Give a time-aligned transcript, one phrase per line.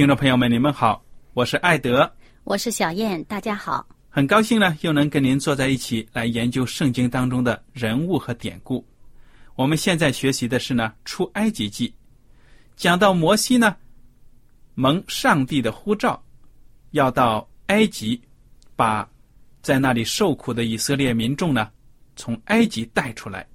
[0.00, 2.10] 听众朋友们，你们好，我是艾德，
[2.44, 8.82] 我是小燕，大家好，很高兴呢，又能跟您坐在一起来研究圣经当中的人物和典故。
[9.56, 11.86] 我们现在学习的是呢《出埃及记》，
[12.76, 13.76] 讲到摩西呢
[14.72, 16.18] 蒙上帝的呼召，
[16.92, 18.18] 要到埃及，
[18.74, 19.06] 把
[19.60, 21.70] 在那里受苦的以色列民众呢
[22.16, 23.46] 从埃及带出来。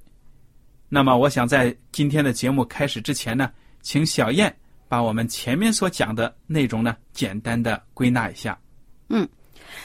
[0.90, 4.56] 那么，我想在今天的节目开始之前呢，请小燕。
[4.88, 8.58] 把我们前面所讲的内容呢，简单的归纳一下。
[9.10, 9.28] 嗯，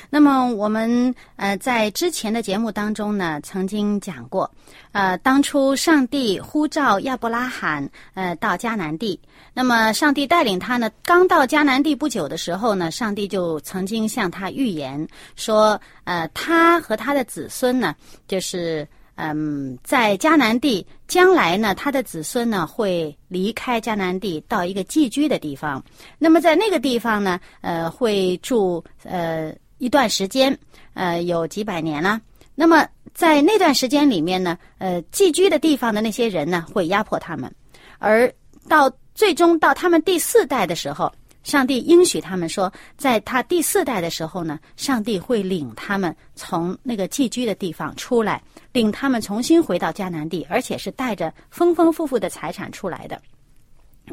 [0.09, 4.51] 那么我们呃在之前的节目当中呢，曾经讲过，
[4.93, 9.19] 呃，当初上帝呼召亚伯拉罕呃到迦南地，
[9.53, 15.07] 那么上帝带领他呢，刚到迦南地不久的时候呢，上帝就曾经向他预言
[15.37, 17.95] 说，呃，他和他的子孙呢，
[18.29, 18.87] 就是。
[19.23, 25.85] 嗯，在迦南地，将来呢，他的子孙呢会离开迦南地，到一个寄居的地方。
[26.19, 30.59] 那么在那个地方呢，呃，会住呃一段时间，
[30.95, 32.19] 呃，有几百年了。
[32.55, 37.55] 那么在那段时间里面呢，呃，寄居的地方的那些人呢，会压迫他们，
[37.99, 38.33] 而
[38.69, 41.13] 到最终到他们第四代的时候。
[41.43, 48.43] 上帝应许他们说，在他第四代的时候呢，上帝会领他们从那个寄居的地方出来，
[48.73, 53.21] 领他们重新回到迦南地，而且是带着丰丰富富的财产出来的。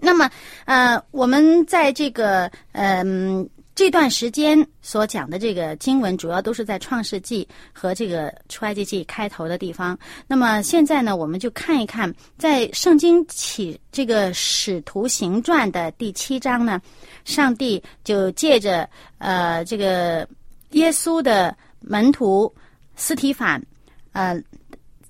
[0.02, 0.30] 那么，
[0.66, 3.50] 呃，我们在这个，嗯。
[3.78, 9.96] 这段时间所讲的这个经文，主要都是在创世纪和这个出埃及记开头的地方。
[10.26, 16.82] 那么现在呢，我们就看一看，在圣经起这个使徒行传的第七章呢，
[17.24, 18.90] 上帝就借着
[19.20, 20.28] 呃这个
[20.72, 22.52] 耶稣的门徒
[22.96, 23.64] 斯提凡，
[24.12, 24.42] 呃，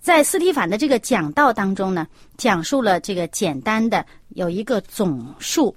[0.01, 2.05] 在斯提凡的这个讲道当中呢，
[2.35, 5.73] 讲述了这个简单的有一个总数。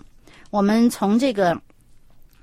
[0.50, 1.56] 我们从这个。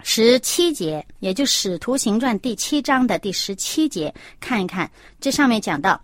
[0.10, 6.02] 十七节，也就《使徒行传》第七章的第十七节，看一看，这上面讲到，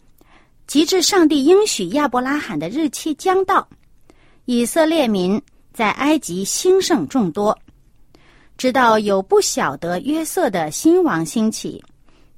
[0.67, 3.65] 及至上帝应许亚伯拉罕的日期将到，
[4.43, 7.57] 以色列民在埃及兴盛众多，
[8.57, 11.81] 直到有不晓得约瑟的新王兴起，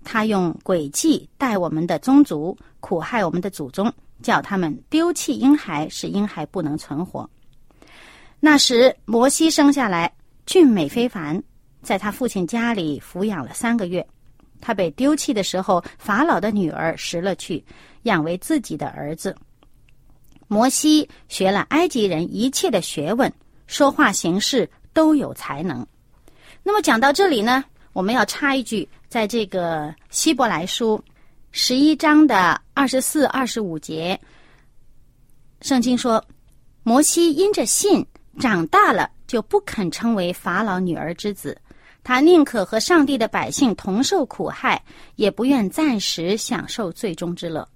[0.03, 7.27] 他用诡计待我们的宗族，苦害我们的祖宗，叫他们丢弃婴孩，使婴孩不能存活。
[8.39, 10.13] 那时摩西生下来。
[10.47, 11.41] 俊美非凡，
[11.85, 14.05] 在他父亲家里抚养了三个月。
[14.59, 17.63] 他被丢弃的时候，法老的女儿拾了去，
[18.03, 19.35] 养为自己的儿子。
[20.47, 23.31] 摩西学了埃及人一切的学问，
[23.67, 25.85] 说话行事都有才能。
[26.63, 30.99] 那么讲到这里呢，我们要插一句，在这个希伯来书
[31.51, 34.19] 十一章的二十四、二十五节，
[35.61, 36.23] 圣经说，
[36.83, 38.03] 摩西因着信
[38.39, 39.11] 长大了。
[39.27, 41.59] 就不肯称为法老女儿之子，
[42.05, 44.81] 他宁可和上帝的百姓同受苦害，
[45.15, 47.67] 也不愿暂时享受最终之乐。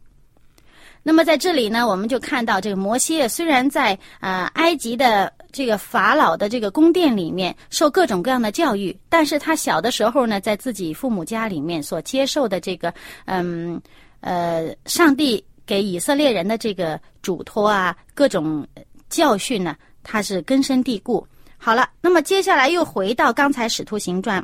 [1.03, 12.93] 那么在这里呢，我们就看到这个摩西虽然在呃埃及的这个法老的这个宫殿里面受各种各样的教育，但是他小的时候呢，在自己父母家里面所接受的这个
[13.25, 13.81] 嗯
[14.21, 15.43] 呃上帝。
[15.69, 18.67] 给以色列人的这个嘱托啊，各种
[19.07, 21.23] 教训呢，他是根深蒂固。
[21.61, 24.41] 好了，那么接下来又回到刚才《使徒行传》，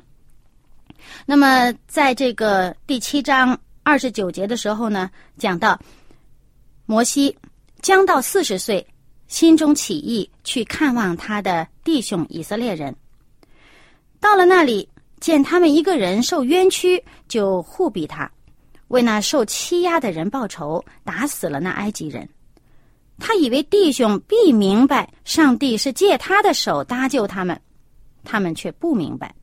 [1.26, 5.80] 那么在这个第七章二十九节的时候呢，讲到
[6.86, 7.36] 摩西
[7.82, 8.86] 将到四十岁，
[9.28, 12.94] 心中起意去看望他的弟兄以色列人。
[14.20, 14.88] 到了那里，
[15.22, 18.30] 见他们一个人受冤屈，就护庇他，
[18.90, 22.28] 为那受欺压的人报仇，打死了那埃及人。
[23.18, 27.60] 他以为弟兄必明白，上帝是借他的手搭救他们，
[28.24, 29.34] 他们却不明白。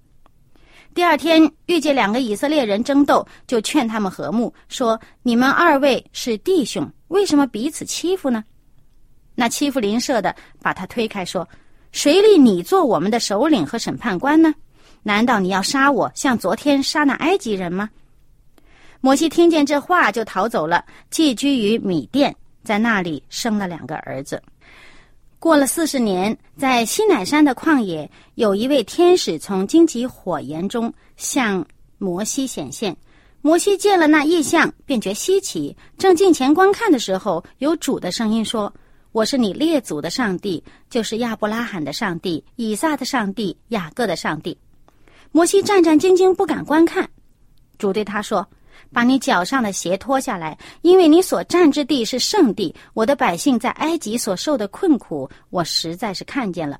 [0.94, 8.44] 第二天遇见两个以色列人争斗，就劝他们和睦，说：“你们二位是弟兄，为什么彼此欺负呢？”
[9.34, 11.48] 那欺负邻舍的把他推开，说
[11.92, 14.52] ：“谁立你做我们的首领和审判官呢？
[15.02, 17.88] 难道你要杀我，像昨天杀那埃及人吗？”
[19.00, 22.36] 摩西听见这话，就逃走了，寄居于米甸。
[22.62, 24.42] 在那里生了两个儿子。
[25.38, 31.66] 过了四十年，在西乃山的旷野，有一位天使从荆棘火焰中向
[31.98, 32.96] 摩西显现。
[33.40, 35.76] 摩西见了那异象，便觉稀奇。
[35.98, 38.72] 正近前观看的时候，有主的声音说
[39.10, 44.56] ：“我是你列祖的上帝，就是亚伯拉罕的上帝、以撒的上帝、雅各的上帝。”
[45.32, 47.08] 摩西战战兢兢，不敢观看。
[47.78, 48.46] 主对他说。
[48.92, 52.74] 把你脚上的鞋脱下来，因为你所站之地是圣地。
[52.94, 56.76] 我的百姓在埃及所受的困苦，我实在是看见了；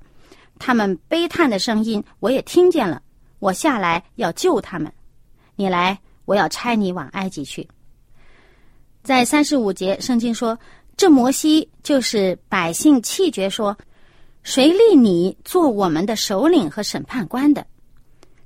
[0.59, 3.01] 他们悲叹的声音，我也听见了。
[3.39, 4.93] 我下来要救他们。
[5.57, 7.67] 你来，我要差你往埃及去。
[9.03, 10.57] 在三十五节，圣经说，
[10.97, 13.77] 这摩西就是百姓气绝说
[14.45, 17.67] ：“谁立你做我们的首领和审判官的？”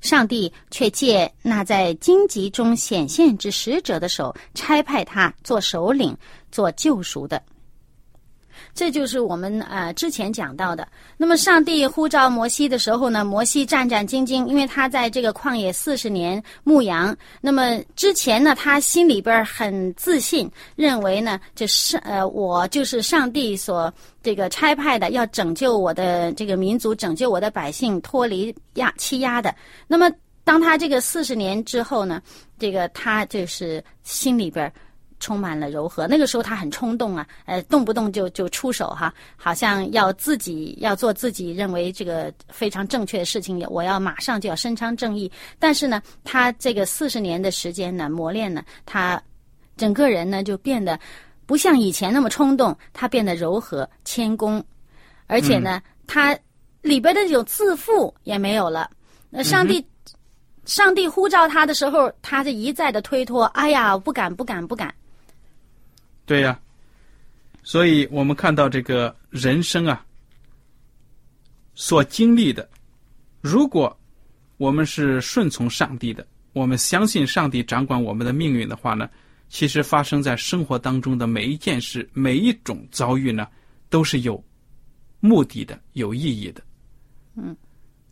[0.07, 6.17] 上帝却借那在荆棘中显现之使者的手，差派他做首领、
[6.53, 7.43] 做救赎的。
[8.75, 10.87] 这就是我们呃之前讲到的。
[11.17, 17.17] 那么，上帝呼召摩西的时候呢，摩西战战兢兢，因为他在这个旷野四十年牧羊。
[17.41, 23.93] 那么之前呢，他心里边很自信，认为呢，就是呃我就是上帝所
[24.23, 29.55] 这个差派的，要拯救我的这个民族，拯救我的百姓脱离压欺压的。
[29.87, 30.11] 那么
[30.45, 32.21] 当他这个四十年之后呢，
[32.59, 34.73] 这个他就是心里边。
[35.27, 36.07] 充满了柔和。
[36.07, 45.29] 那个时候他很冲动啊，呃，动不动就就出手哈，好像要自己要做自己认为这个非常正确的事情，我要马上就要伸张正义。
[45.59, 49.21] 但是呢，他这个四十年的时间呢，磨练呢，他
[49.77, 50.97] 整个人呢就变得
[51.45, 54.65] 不像以前那么冲动，他变得柔和谦恭，
[55.27, 56.39] 而且呢，他
[56.83, 58.89] 里边的这种自负也没有了。
[59.29, 59.85] 那上帝，
[60.67, 64.95] 上帝呼召他的时候，他是一再的推脱，哎呀，不敢，不敢，不敢。
[66.27, 66.61] 对呀，
[67.63, 70.05] 所以我们看到这个人生啊，
[71.75, 72.69] 所经历的，
[73.41, 73.97] 如果
[74.57, 79.09] 我们是顺从上帝的，我们相信上帝掌管我们的命运的话呢，
[79.49, 83.47] 其实发生在生活当中的每一件事、每一种遭遇呢，
[83.89, 84.43] 都是有
[85.21, 86.61] 目的的、有意义的。
[87.37, 87.57] 嗯，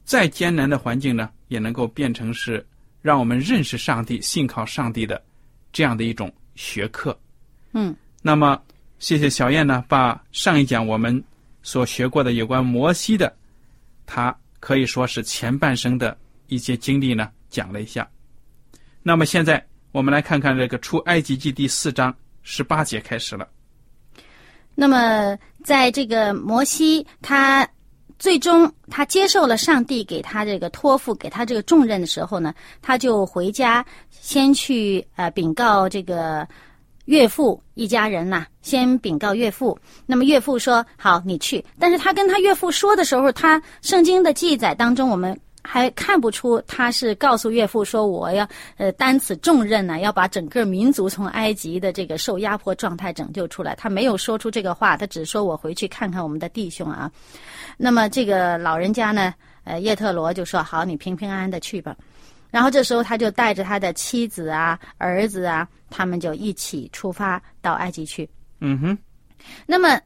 [0.05, 2.65] 再艰难的环境呢，也能够变成是
[3.03, 5.21] 让我们认识上帝、信靠上帝的
[5.73, 7.19] 这样的一种学科。
[7.73, 7.93] 嗯。
[8.27, 8.59] 那么，
[8.99, 11.23] 谢谢小燕呢，把上一讲我们
[11.63, 13.31] 所学过的有关摩西的，
[14.07, 18.09] 他可以说是前半生的一些经历呢，讲了一下。
[19.03, 23.47] 那么现在我们来看看这个出埃及记第四章十八节开始了。
[24.75, 27.69] 那么，在这个摩西他
[28.19, 36.49] 最终他接受了上帝给他这个托付、给他这个重任的时候呢，他就回家先去呃禀告这个。
[37.07, 39.79] 岳父一家人呐，先禀告岳父。
[40.07, 57.11] 那么岳父说：“好，你去。”但是他跟他岳父说的时候，他圣经的记载当中，我们还看不出他是告诉岳父说：“我要呃担此重任呢，要把整个民族从埃及的这个受压迫状态拯救出来。”他没有说出这个话，他只说我回去看看我们的弟兄啊。
[57.77, 59.35] 那么这个老人家呢，
[59.65, 61.95] 呃，叶特罗就说：“好，你平平安安的去吧。”
[62.55, 68.31] 然后这时候他就带着他的妻子啊、儿子啊，他们就一起出发到埃及去。
[68.61, 68.99] 嗯哼。
[69.67, 70.01] 那么，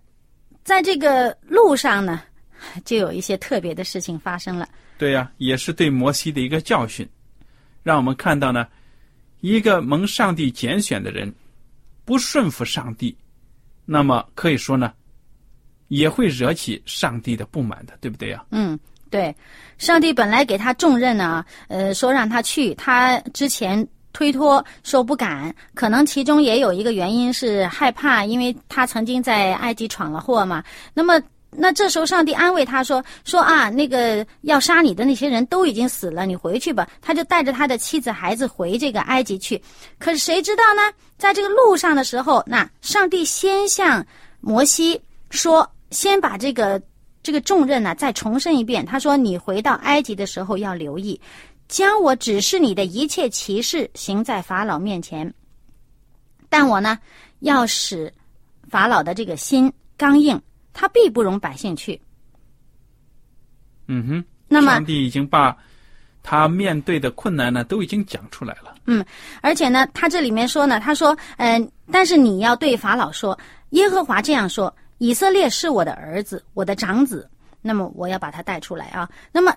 [0.64, 2.22] 在这个路上呢，
[2.86, 4.66] 就有一些特别的事情发生了。
[4.96, 7.06] 对呀，也是对摩西的一个教训，
[7.82, 8.66] 让我们看到呢，
[9.40, 11.30] 一个蒙上帝拣选的人，
[12.06, 13.14] 不顺服上帝，
[13.84, 14.94] 那么可以说呢，
[15.88, 18.42] 也会惹起上帝的不满的，对不对呀？
[18.52, 18.80] 嗯。
[19.10, 19.34] 对，
[19.78, 30.62] 上帝本来给他重任呢，呃，说让他去，他之前推脱说不敢，可能其中也有一个原因是害怕，因为他曾经在埃及闯了祸嘛。
[30.92, 39.60] 那么，那这时候上帝安慰他说：“说啊，那个要杀你的那些人都已经死了，你回去吧。”他就带着他的妻子孩子回这个埃及去。
[39.98, 40.82] 可是谁知道呢？
[41.16, 44.04] 在这个路上的时候，那上帝先向
[44.40, 45.00] 摩西
[45.30, 46.80] 说：“先把这个
[47.28, 51.20] 这个重任呢再重申一遍。”他说：“你回到埃及的时候要留意。”
[51.68, 55.30] 将我指示你的一切奇事行在法老面前，
[56.48, 56.98] 但我呢，
[57.40, 58.10] 要使
[58.70, 60.40] 法老的这个心刚硬，
[60.72, 62.00] 他必不容百姓去。
[63.86, 65.54] 嗯哼，那么上帝已经把
[66.22, 68.74] 他面对的困难呢都已经讲出来了。
[68.86, 69.04] 嗯，
[69.42, 73.38] 而且呢，他这里面说呢，他说，嗯、但是你要对法老说，
[73.72, 77.28] 耶和华这样说：以色列是我的儿子，我的长子，
[77.62, 79.08] 那么我要把他带出来啊。
[79.32, 79.54] 那么，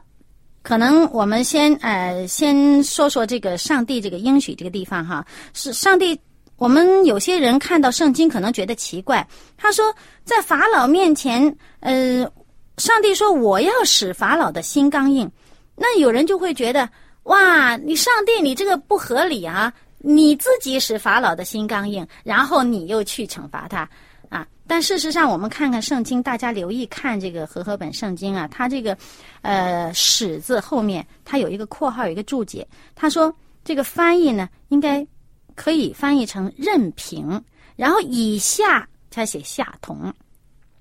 [0.63, 6.19] 可能我们先呃先说说这个上帝这个应许这个地方哈，是上帝。
[6.57, 9.93] 我们有些人看到圣经可能觉得奇怪，他说
[10.23, 12.29] 在法老面前，呃，
[12.77, 15.29] 上帝说我要使法老的心刚硬，
[15.75, 16.87] 那有人就会觉得。
[17.25, 19.71] 哇，你上帝，你这个不合理啊！
[19.99, 23.87] 你自己使法老的心刚硬，然后你又去惩罚他！
[24.67, 28.97] 但事实上，我们看看圣经，大家留意看这个和合本圣经啊，它这个
[29.41, 32.65] 呃“使”字后面它有一个括号，有一个注解，
[32.95, 35.05] 他说这个翻译呢应该
[35.55, 37.43] 可以翻译成任凭，
[37.75, 40.13] 然后以下才写下同。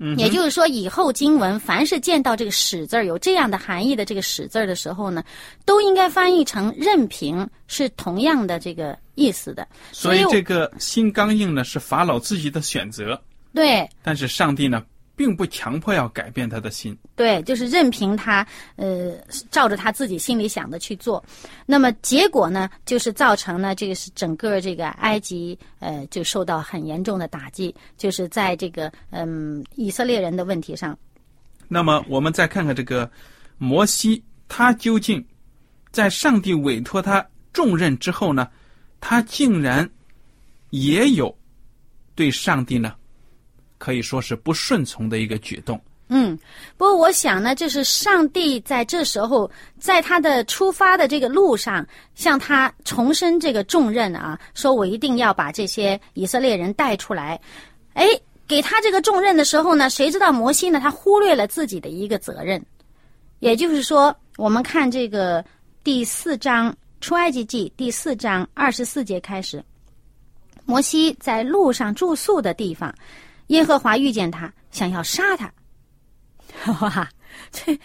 [0.03, 5.23] 嗯，也就是说，以后经文凡是见到这个“使”字儿有这样的含义的这个“使”字儿的时候呢，
[5.67, 9.69] 都应该翻译成任凭，是同样的这个意思的。
[9.93, 13.21] 所以所以这个心刚硬呢是法老自己的选择，
[13.53, 14.85] 对但是上帝呢
[15.17, 16.97] 并不强迫要改变他的心。
[17.15, 19.13] 对，就是任凭他呃
[19.51, 21.23] 照着他自己心里想的去做。
[21.67, 30.99] 那么结果呢，就是造成呢这个是整个这个埃及呃就受到很严重的打击，就是在这个嗯以色列人的问题上。
[31.69, 33.11] 那么我们再看看这个
[33.59, 35.23] 摩西，他究竟
[35.93, 38.49] 在上帝委托他重任之后呢，
[39.01, 39.87] 他竟然
[40.71, 41.37] 也有
[42.15, 42.95] 对上帝呢
[43.81, 45.81] 可以说是不顺从的一个举动。
[46.13, 46.37] 嗯，
[46.77, 57.41] 不过我想呢，就是上帝在这时候，在他的出发的这个路上，向他重申这个重任啊，说我一定要把这些以色列人带出来。
[57.95, 58.07] 哎，
[58.49, 60.81] 给他这个重任的时候呢，谁知道摩西呢？
[60.81, 62.61] 他忽略了自己的一个责任，
[63.39, 65.45] 也就是说，我们看这个
[65.85, 69.63] 第四章出埃及记第四章二十四节开始，
[70.65, 72.93] 摩西在路上住宿的地方，
[73.51, 75.53] 耶和华遇见他，想要杀他。
[76.81, 77.09] 哇，
[77.51, 77.79] 这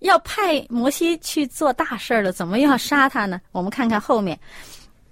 [0.00, 3.40] 要派摩西去做大事了，怎么要杀他呢？
[3.52, 4.38] 我们看看后面，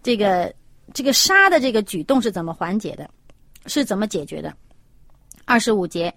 [0.02, 0.52] 这个
[0.92, 3.08] 这个杀的这个举动是怎么缓解的，
[3.66, 4.52] 是怎么解决的？
[5.44, 6.12] 二十五节，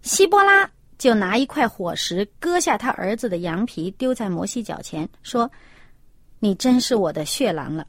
[0.00, 5.50] 希波拉就拿一块火石割下他儿子的羊皮，丢在摩西脚前，说
[6.40, 7.86] ：“你真是我的血狼了。”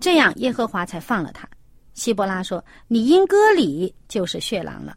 [0.00, 1.48] 这样耶和华才放了他。
[1.96, 4.96] 希伯拉说：“你因割礼就是血狼了。”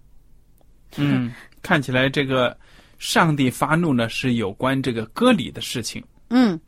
[0.97, 2.55] 嗯，看起来这个
[2.97, 6.59] 上帝发怒呢是有关这个割礼的事情，嗯。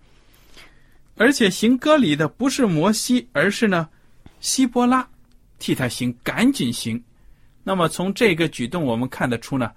[1.18, 3.88] 而且行割礼的不是摩西，而是呢
[4.40, 5.08] 希伯拉
[5.60, 7.00] 替他行，赶紧行。
[7.64, 9.72] 那么从这个举动我们看得出呢，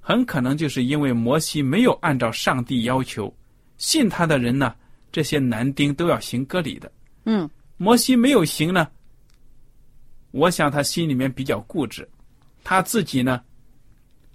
[0.00, 3.32] 很可能就是因为摩西没有按照上帝要求，
[3.78, 4.74] 信他的人呢，
[5.12, 6.90] 这些男丁都要行割礼的。
[7.24, 8.88] 嗯摩西没有行呢，
[10.36, 12.06] 我想他心里面比较固执，
[12.62, 13.42] 他自己呢，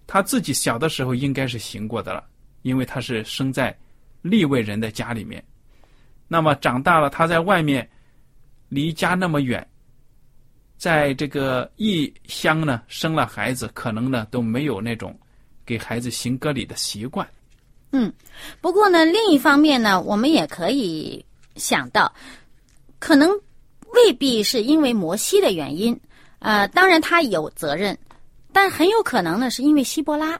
[0.07, 2.23] 他自己小的时候应该是行过的了，
[2.63, 3.77] 因为他是生在
[4.23, 5.43] 利未人的家里面。
[6.27, 7.87] 那么长大了，他在外面
[8.67, 9.65] 离家那么远，
[10.75, 15.15] 在这个异乡呢生了孩子，可能呢都没有那种
[15.63, 17.27] 给孩子行割礼的习惯。
[17.91, 18.11] 嗯，
[18.59, 21.23] 不过呢，另一方面呢，我们也可以
[21.57, 22.11] 想到，
[22.97, 23.29] 可能
[23.93, 25.99] 未必是因为摩西的原因，
[26.39, 27.97] 呃，当然他有责任，
[28.53, 30.39] 但很有可能呢是因为希伯拉，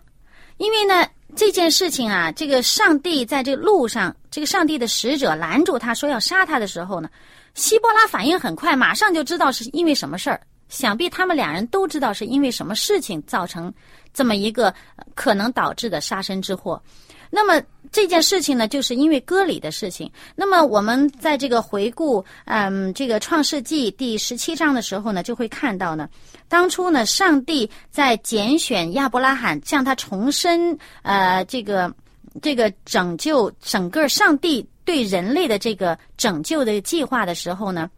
[0.58, 7.10] 因为呢这件事情啊，这个上帝在这路上，这个上帝的使者拦住他说要杀他的时候呢，
[7.54, 10.42] 希伯拉反应很快，马上就知道是因为什么事儿。
[10.70, 13.74] 想必他们两人都知道是因为什么事情造成
[14.14, 14.74] 这么一个
[15.16, 16.82] 可能导致的杀身之祸。
[17.30, 20.10] 那么这件事情呢，就是因为割礼的事情。
[20.36, 26.10] 那么我们在这个回顾，嗯，这个创世纪第十七章的时候呢，就会看到呢，
[26.48, 31.94] 当初呢，上帝在拣选亚伯拉罕，向他重申，呃，这个
[32.42, 37.90] 这个拯救整个上帝对人类的这个拯救的计划的时候呢，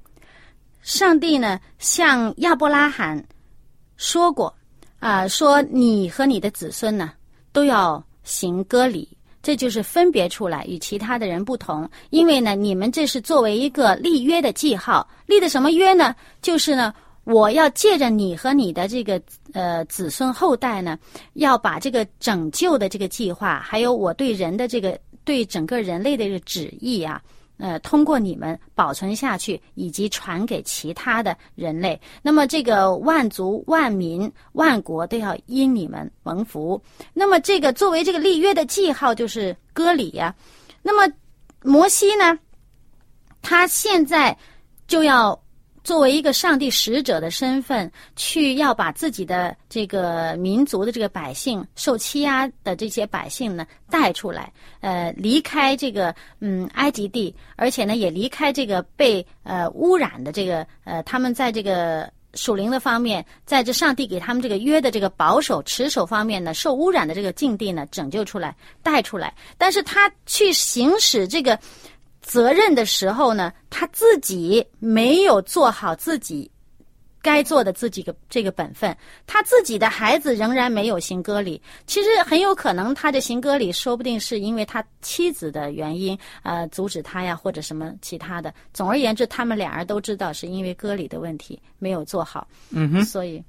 [0.82, 3.24] 上帝呢向亚伯拉罕
[3.96, 4.54] 说过
[5.00, 7.12] 啊、说你和你的子孙呢
[7.52, 9.08] 都要行割礼，
[9.44, 11.88] 这就是分别出来与其他的人不同。
[12.10, 16.16] 因为呢，你们这是作为一个立约的记号，立的什么约呢？
[16.42, 16.92] 就是呢，
[17.26, 19.22] 我要借着你和你的这个
[19.52, 20.98] 呃子孙后代呢，
[21.34, 27.22] 要把这个拯救的这个计划，还有我对人的这个对整个人类的这个旨意啊。
[27.58, 32.00] 呃，通过你们保存下去，以及传给其他的人类。
[32.22, 36.82] 那么，这个万族、万民、万国都要因你们蒙福。
[37.14, 40.34] 那么，这个作为这个立约的记号，就是割礼呀、
[40.82, 41.14] 那么，
[41.62, 42.38] 摩西呢，
[43.42, 44.38] 他现在
[44.88, 45.43] 就要
[45.84, 62.10] 作为一个上帝使者的身份，去要把自己的这个民族的这个百姓受欺压的这些百姓呢带出来，呃，离开这个嗯埃及地，而且呢也离开这个被呃污染的这个呃他们在这个。
[62.36, 69.32] 属灵的方面，在这上帝给他们这个约的这个保守持守方面呢，受污染的这个境地呢，拯救出来，带出来。
[69.56, 71.60] 但是他去行使这个
[72.24, 76.50] 责任的时候呢，他自己没有做好自己
[77.22, 78.96] 该做的自己的这个本分，
[79.28, 81.62] 他自己的孩子仍然没有行割礼。
[81.86, 88.54] 其实很有可能他的行割礼，说不定是因为他妻子的原因，呃，阻止他呀，或者什么其他的。
[88.74, 93.44] 总而言之，他们俩人都知道是因为割礼的问题没有做好，嗯哼，所以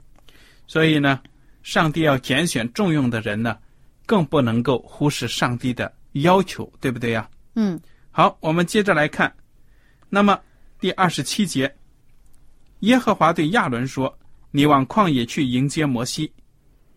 [0.66, 1.20] 所以呢，
[1.62, 3.56] 上帝要拣选重用的人呢，
[4.04, 7.28] 更不能够忽视上帝的要求，对不对呀？
[7.56, 7.80] 嗯
[8.16, 9.34] 好，我们接着来看，
[10.08, 10.38] 那么
[10.78, 11.74] 第二十七节，
[12.80, 14.16] 耶和华对亚伦说
[14.52, 16.32] ：“你往旷野去迎接摩西。”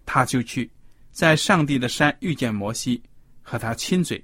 [0.05, 0.69] 他就去，
[1.11, 3.01] 在上帝的山遇见摩西，
[3.41, 4.23] 和他亲嘴。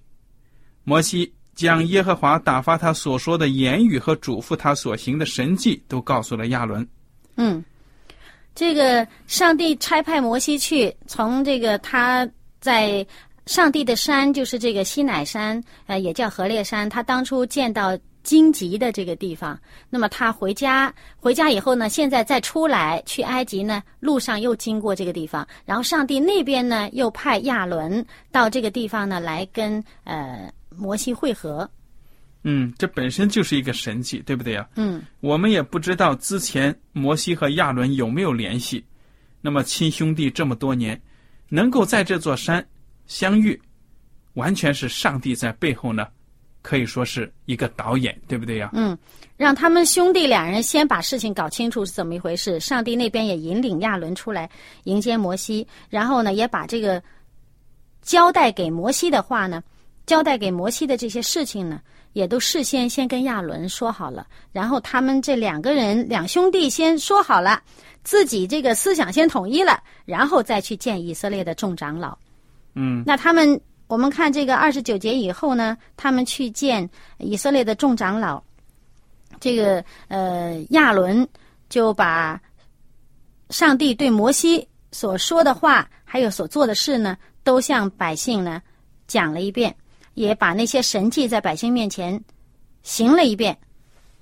[0.84, 6.88] 摩西将耶和华打发他所说的言语和嘱咐他所行的神迹都告诉了亚伦。
[7.38, 7.66] 嗯，
[8.54, 12.29] 这个上帝差派摩西去，从这个他
[12.60, 13.03] 在
[13.46, 16.90] 上帝的山，就是这个西乃山，呃，也叫河烈山。
[16.90, 31.70] 他当初见到荆棘的这个地方，那么他回家，回家以后呢，现在再出来去埃及呢，路上又经过这个地方，然后上帝那边呢又派亚伦到这个地方呢来跟呃摩西会合。
[32.46, 34.68] 嗯，这本身就是一个神迹，对不对呀？
[34.75, 38.84] 嗯我们也不知道之前摩西和亚伦有没有联系。
[39.42, 41.01] 那么亲兄弟这么多年，
[41.50, 42.66] 能够在这座山
[43.07, 43.59] 相遇，
[44.33, 46.07] 完全是上帝在背后呢，
[46.61, 48.70] 可以说是一个导演，对不对呀？
[48.74, 48.98] 嗯，
[49.37, 52.59] 让他们兄弟两人先把事情搞清楚是怎么一回事。
[52.59, 54.50] 上帝那边也引领亚伦出来
[54.85, 57.01] 迎接摩西，然后呢，也把这个
[58.01, 59.61] 交代给摩西的话呢，
[60.05, 61.81] 交代给摩西的这些事情呢，
[62.13, 64.25] 也都事先先跟亚伦说好了。
[64.51, 67.61] 然后他们这两个人两兄弟先说好了，
[68.03, 72.18] 自己这个思想先统一了，然后再去见以色列的众长老。
[72.75, 78.44] 嗯那他们，我们看这个二十九节以后呢，他们去见以色列的众长老，
[79.40, 81.27] 这个呃亚伦
[81.70, 82.42] 就把
[83.50, 88.62] 上帝对摩西所说的话，还有所做的事呢，都向百姓呢
[89.07, 89.75] 讲了一遍，
[90.16, 92.20] 也把那些神迹在百姓面前
[92.81, 93.57] 行了一遍。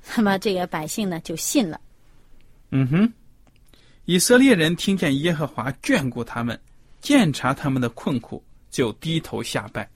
[0.17, 1.79] 那么这个百姓呢就信了。
[2.71, 3.13] 嗯哼，
[4.05, 6.59] 以色列人听见耶和华眷顾他们，
[7.01, 9.89] 鉴察他们的困苦，就低头下拜。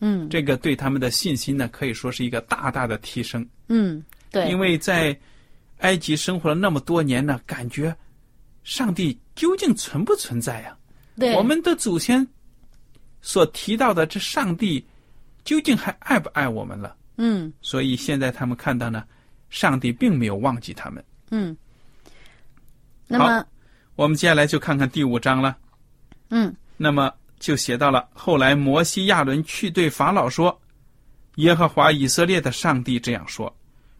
[0.00, 3.46] 嗯这个对他们的信心呢，可以说是一个大大的提升。
[3.68, 5.16] 嗯，对，因为在
[5.78, 7.94] 埃及生活了那么多年呢，感觉
[8.64, 10.76] 上帝究竟存不存在呀、
[11.16, 12.26] 对我们的祖先
[13.20, 14.84] 所提到的这上帝，
[15.44, 16.96] 究竟还爱不爱我们了？
[17.18, 19.04] 嗯所以现在他们看到呢，
[19.50, 21.04] 上帝并没有忘记他们。
[21.30, 21.56] 嗯。
[23.06, 23.44] 那么
[23.94, 25.56] 我们接下来就看看第五章了。
[26.34, 30.58] 嗯那么就写到了后来摩西亚伦去对法老说
[31.36, 33.54] ：“耶和华以色列的上帝这样说：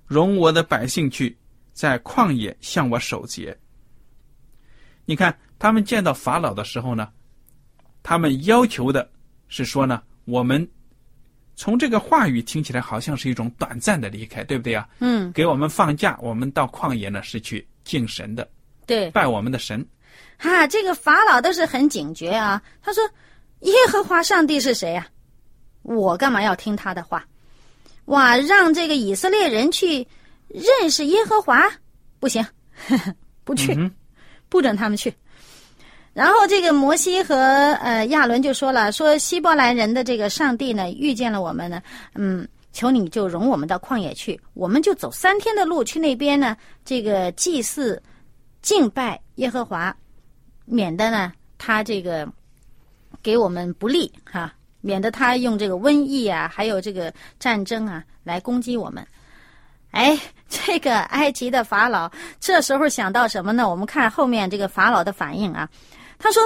[0.06, 1.36] 容我的百姓去，
[1.72, 3.56] 在旷野向我守节。”
[5.04, 7.10] 你看，他们见到法老的时候呢，
[8.02, 9.08] 他们要求的
[9.48, 10.66] 是说呢，我们
[11.54, 14.88] 从这个话语听起来好像是一种短暂的离开，对不对啊？
[15.00, 18.48] 嗯，给我们放假，我们到旷野呢是去敬神的，
[18.86, 19.10] 对。
[19.10, 19.86] 拜我们的神。
[20.42, 22.60] 哈、这个法老倒是很警觉啊。
[22.82, 23.02] 他说
[23.60, 25.06] ：“耶和华上帝是谁呀、
[25.82, 27.24] 我干嘛要听他的话？
[28.06, 30.06] 哇，让这个以色列人去
[30.48, 31.70] 认识耶和华，
[32.18, 32.44] 不行，
[33.44, 33.88] 不去，嗯
[34.48, 35.14] 不准他们去。”
[36.12, 37.36] 然后这个摩西和
[37.80, 41.80] 呃亚伦就说了：“说希伯来人的这个上帝呢，遇见了我们呢，
[42.16, 48.02] 嗯，求你就容我们到旷野去，我们就走三天的路去那边呢，这个祭祀、
[48.60, 49.96] 敬拜耶和华，
[50.72, 52.26] 免得呢他这个
[53.22, 59.06] 给我们不利哈，免得他用这个瘟疫啊，还有这个战争啊来攻击我们。
[59.90, 63.68] 哎， 这个埃及的法老这时候想到什么呢？
[63.68, 65.68] 我们看后面这个法老的反应啊，
[66.18, 66.42] 他说：“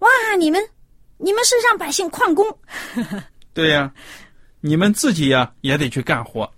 [0.00, 0.08] 哇，
[0.38, 0.62] 你们，
[1.16, 2.46] 你们是让百姓旷工。
[3.54, 3.90] ”对呀，
[4.60, 6.48] 你们自己呀也得去干活。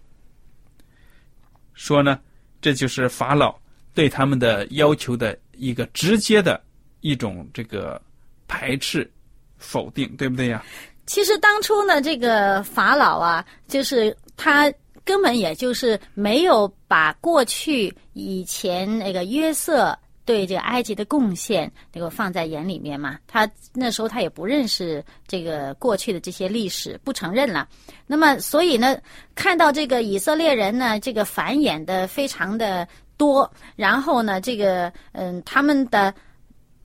[1.73, 2.19] 说呢，
[2.61, 3.57] 这就是法老
[3.95, 6.63] 对他们的要求的一个直接的
[7.01, 8.01] 一种这个
[8.49, 9.11] 排斥、
[9.59, 10.65] 否定，对不对呀？
[11.07, 14.73] 其实当初呢，这个法老啊，就是他
[15.05, 23.19] 根本也就是没有把过去以前那个约瑟对这个埃及的贡献那个放在眼里面嘛。
[23.27, 27.67] 他那时候他也不认识这个过去的这些历史，不承认了。
[28.07, 28.97] 那么所以呢，
[29.35, 32.87] 看到这个以色列人呢，这个繁衍的非常的
[33.17, 36.15] 多，然后呢，这个嗯，他们的。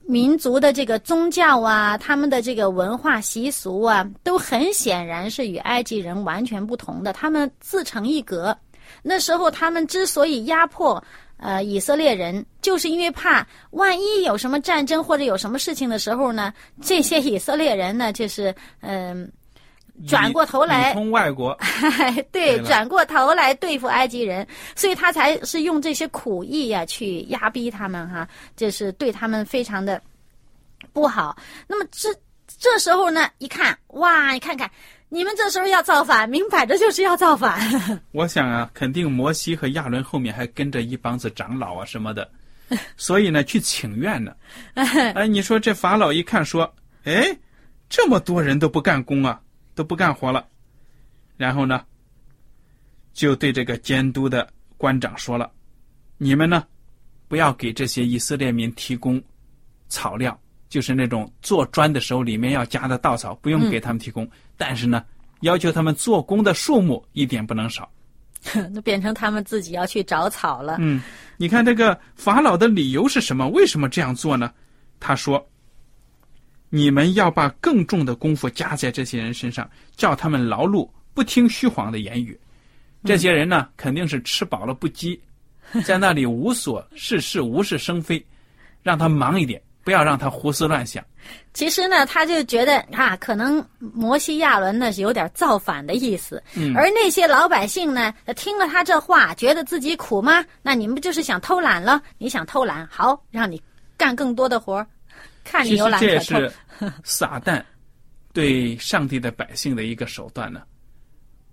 [0.06, 7.12] 民族的这个宗教啊，他们的这个文化习俗啊，都很显然是与埃及人完全不同的。
[7.12, 8.56] 他们自成一格。
[9.02, 11.02] 那时候他们之所以压迫
[11.38, 19.30] 呃以色列人，就是因为怕万一有什么战争或者有什么事情的时候呢，这些以色列人呢，就是嗯。
[20.06, 21.56] 转过头来，通外国，
[22.30, 30.02] 对，转过头来对付埃及人，所以他才是用这些苦役呀去压逼他们哈，这是对他们非常的
[30.92, 31.36] 不好。
[31.66, 32.08] 那么这
[32.58, 34.70] 这时候呢，一看哇，你看看
[35.08, 37.58] 你们这时候要造反，明摆着就是要造反。
[38.12, 42.28] 我想啊，肯定摩西和亚伦后面还跟着一帮子长老啊什么的，
[42.96, 44.34] 所以呢去请愿呢。
[44.74, 46.70] 哎，你说这法老一看说，
[47.04, 47.34] 哎，
[47.88, 49.40] 这么多人都不干工啊。
[49.76, 50.44] 都不干活了，
[51.36, 51.84] 然后呢，
[53.12, 55.52] 就对这个监督的官长说了
[56.16, 56.64] ：“你们呢，
[57.28, 59.22] 不要给这些以色列民提供
[59.88, 60.36] 草料，
[60.70, 64.26] 就是那种做砖的时候里面要加的稻草，不用给他们提供。
[64.56, 65.04] 但是呢，
[65.42, 67.88] 要求他们做工的数目一点不能少。
[68.72, 70.78] 那变成他们自己要去找草了。
[70.80, 71.02] 嗯，
[71.36, 73.46] 你看这个法老的理由是什么？
[73.48, 74.50] 为什么这样做呢？
[74.98, 75.46] 他说。”
[76.68, 82.38] 你们要把更重的功夫加在这些人身上，叫他们劳碌，不听虚谎的言语。
[83.04, 85.20] 这些人呢，肯定是吃饱了不饥，
[85.84, 88.24] 在那里无所事事、无事生非，
[88.82, 91.04] 让他忙一点，不要让他胡思乱想。
[91.52, 96.42] 其实呢，他就觉得啊，可能摩西亚伦呢是有点造反的意思。
[96.56, 96.74] 嗯。
[96.76, 100.44] 而那些老百姓呢，听了他这话，觉得自己苦吗？
[100.62, 102.02] 那你们不就是想偷懒了？
[102.18, 103.60] 你想偷懒，好，让你
[103.96, 104.86] 干更多的活儿。
[105.64, 106.52] 其实这也是
[107.04, 107.62] 撒旦
[108.32, 110.62] 对上帝的百姓的一个手段呢。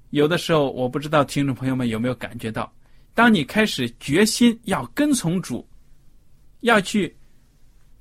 [0.09, 2.71] 有的时候，我不知道听众朋友们有没有感觉到，
[3.13, 5.67] 当你开始决心要跟从主，
[6.61, 7.15] 要去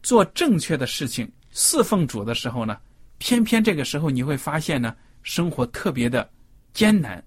[0.02, 2.78] 做正确的事情、侍奉主的时候呢，
[3.18, 6.28] 偏偏这个时候你会发现呢，生活特别的
[6.74, 7.22] 艰难，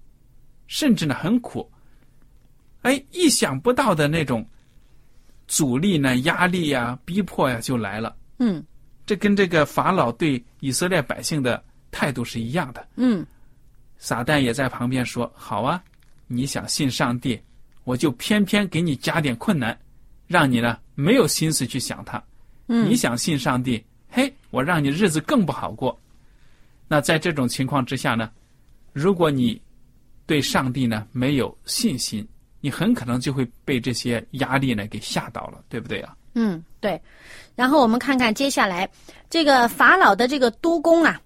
[0.66, 1.68] 甚至呢很苦。
[2.82, 4.46] 哎，意想不到的那种
[5.48, 8.14] 阻力呢、压力呀、逼迫呀就来了。
[8.38, 8.64] 嗯，
[9.06, 12.86] 这跟这个法老对以色列百姓的态度是一样的。
[12.96, 13.26] 嗯，
[13.98, 15.82] 撒旦也在旁边说：“好啊，
[16.26, 17.40] 你想信上帝，
[17.84, 19.78] 我就偏偏给你加点困难，
[20.26, 22.22] 让你呢没有心思去想他。
[22.68, 25.98] 嗯，你想信上帝，嘿，我让你日子更不好过。
[26.88, 28.30] 那在这种情况之下呢，
[28.92, 29.60] 如果你
[30.26, 32.26] 对上帝呢没有信心，
[32.60, 37.00] 你很可能就会被这些压力呢给吓倒了，对不对啊？”嗯，对。
[37.54, 38.86] 然后我们看看接下来，
[39.30, 41.18] 这个法老的这个督工啊，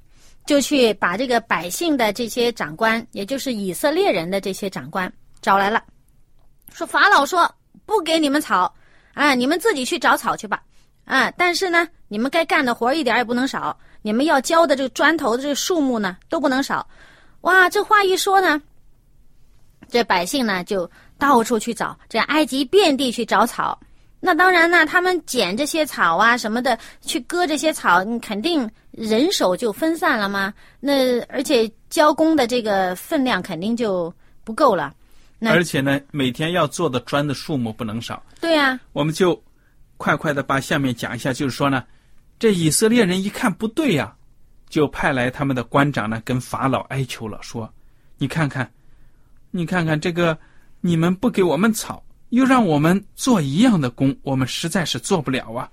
[0.47, 5.83] 就去把这个百姓的这些长官，也就是以色列人的这些长官找来了，
[6.73, 7.53] 说法老说
[7.85, 8.73] 不给你们草，
[9.15, 10.63] 啊，你们自己去找草去吧，
[11.05, 16.87] 啊，但是呢，你们该干的活一点也不能少，你们要交的这个砖头的这个数目呢都不能少。
[17.41, 18.63] 哇，这话一说呢，
[19.89, 23.77] 这百姓呢就到处去找，这埃及遍地去找草。
[24.23, 30.53] 那当然呢，他们捡这些草啊什么的，去割这些草，你肯定人手就分散了吗？
[30.79, 34.13] 那而且交工的这个分量肯定就
[34.45, 34.95] 不够了。
[35.41, 38.23] 而且呢，每天要做的砖的数目不能少。
[38.43, 38.79] 对呀。
[38.93, 39.43] 我们就
[39.97, 41.83] 快快的把下面讲一下，就是说呢，
[42.39, 44.15] 这以色列人一看不对呀，
[44.69, 47.73] 就派来他们的官长呢，跟法老哀求了，说
[48.19, 48.71] ：“你看看，
[49.51, 50.37] 你看看这个，
[50.83, 55.71] 你们不给我们草。”又让我们做一样的工，我们实在是做不了啊！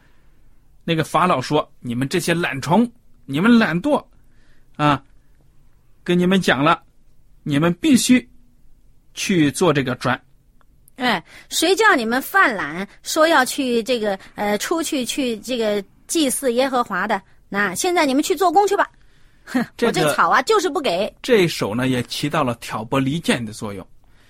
[0.83, 2.89] 那个法老说：“你们这些懒虫，
[3.25, 4.03] 你们懒惰，
[4.75, 5.03] 啊，
[6.03, 6.81] 跟你们讲了，
[7.43, 8.27] 你们必须
[9.13, 10.19] 去做这个砖。
[10.95, 17.21] 哎，谁叫你们犯懒，说要去这个呃出去去这个祭祀耶和华的？
[17.49, 18.89] 那现在你们去做工去吧。
[19.45, 21.13] 哼，这个我这草啊就是不给。
[21.21, 23.85] 这一手呢，也起到了挑拨离间的作用。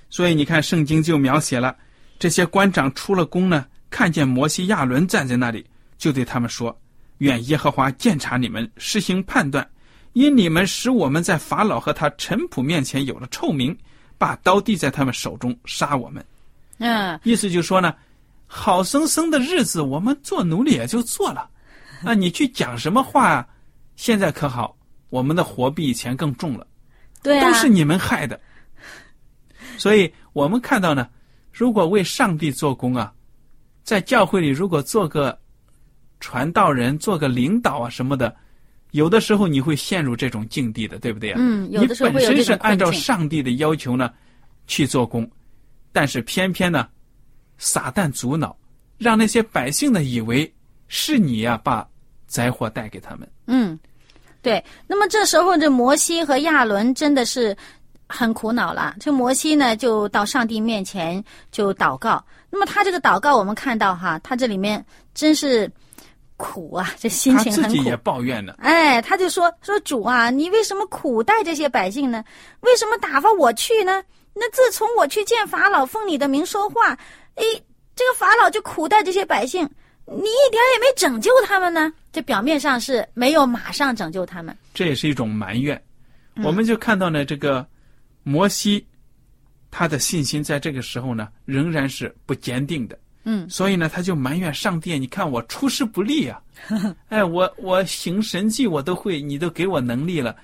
[0.10, 1.76] 所以你看，圣经就描写了
[2.19, 5.65] 这些官长出了宫呢，看见摩西、亚伦站在那里，
[5.97, 6.77] 就对他们说
[7.19, 9.67] ：“愿耶和华鉴察你们，施行判断，
[10.13, 13.77] 因你们使我们在法老和他臣仆面前有了臭名，
[14.17, 16.23] 把刀递在他们手中杀我们。”
[16.80, 17.93] 嗯，意思就说呢，
[18.45, 21.49] 好生生的日子，我们做奴隶也就做了，
[22.03, 23.47] 那，你去讲什么话？
[23.95, 24.77] 现在可好，
[25.10, 26.67] 我们的活比以前更重了。
[27.23, 28.39] 对啊，都是你们害的。
[29.75, 31.10] 所以我们看到呢，
[31.58, 33.12] 如果为上帝做工啊，
[33.84, 35.36] 在教会里如果做个
[36.20, 38.36] 传道人、做个领导啊什么的，
[38.91, 41.38] 有的时候你会陷入这种境地的，对不对啊？
[41.41, 44.13] 嗯有的时候你本身是按照上帝的要求呢
[44.67, 45.28] 去做工，
[45.91, 46.88] 但是偏偏呢，
[47.58, 48.56] 撒旦阻挠，
[49.00, 50.54] 让那些百姓呢以为
[50.88, 51.88] 是你呀、把
[52.28, 53.28] 灾祸带给他们。
[53.48, 53.80] 嗯，
[54.43, 54.63] 对。
[54.86, 57.58] 那么这时候，这摩西和亚伦真的是
[58.08, 58.96] 很苦恼了。
[59.00, 62.24] 这摩西呢，就到上帝面前就祷告。
[62.50, 65.70] 那么他这个祷告，我们看到哈，他这里面真是
[66.38, 67.98] 苦啊，这心情很苦自己也。
[67.98, 68.56] 抱怨呢。
[68.60, 72.24] 哎，他就说说主啊，你为什么苦待这些百姓呢？
[72.62, 74.04] 为什么打发我去呢？
[74.34, 76.91] 那自从我去见法老，奉你的名说话，
[77.36, 77.43] 哎，
[77.96, 79.67] 这个法老就苦待这些百姓，
[80.06, 81.91] 你一点也没拯救他们呢。
[82.13, 85.76] 这表面上是没有马上拯救他们，这也是一种埋怨。
[86.36, 87.65] 嗯我们就看到呢，这个
[88.28, 88.86] 摩西
[89.72, 93.00] 他的信心在这个时候呢，仍然是不坚定的。
[93.24, 96.42] 嗯，所以呢，他就埋怨上帝：“你看我出师不利啊！
[97.08, 100.36] 哎，我我行神迹我都会，你都给我能力了，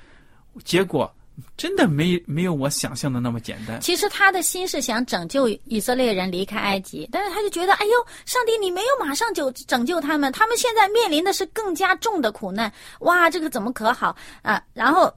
[0.64, 1.14] 结果
[1.58, 3.82] 真的没没有我想象的那么简单。
[3.82, 7.92] 其实他的心是想拯救以色列人离开埃及，但是他就觉得，哎呦，
[8.26, 14.62] 上帝你没有马上就拯救他们，他们现在面临的是更加重的苦难，哇，这个怎么可好啊？
[14.74, 15.14] 然后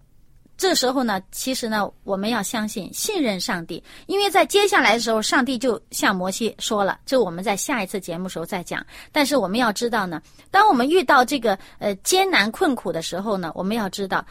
[0.57, 8.85] 这时候呢，其实呢，我们要相信、信任上帝，因为在接下来的时候，上帝就向摩西说了，这我们在下一次节目时候再讲。
[9.13, 14.25] 但是我们要知道呢，当我们遇到这个呃艰难困苦的时候呢，我们要知道。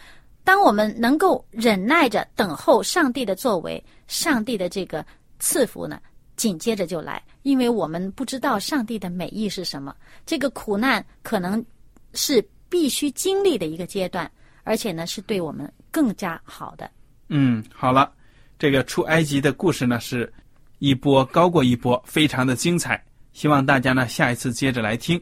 [0.43, 5.03] 当我们能够忍耐着等候上帝的作为，上帝的这个
[5.39, 5.99] 赐福呢，
[6.37, 9.95] 紧接着就来，因为我们不知道上帝的美意是什么。
[10.23, 11.65] 这个苦难可能
[12.13, 14.31] 是必须经历的一个阶段，
[14.63, 16.91] 而且呢，是对我们更加好的。
[17.29, 18.11] 嗯，好了，
[18.59, 20.31] 这个出埃及的故事呢，是
[20.79, 23.01] 一波高过一波，非常的精彩。
[23.31, 25.17] 希望大家呢下一次接着来听。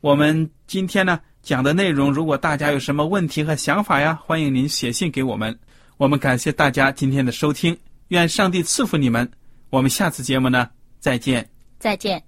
[0.00, 5.58] 我们今天呢讲的内容，如果大家有什么问题和想法呀，欢迎您写信给我们。
[5.96, 7.76] 我们感谢大家今天的收听，
[8.08, 9.28] 愿上帝赐福你们。
[9.70, 11.44] 我们下次节目呢再见。
[11.80, 12.27] 再见。